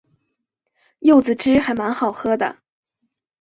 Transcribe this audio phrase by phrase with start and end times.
[1.01, 2.57] 柚子汁还蛮好喝的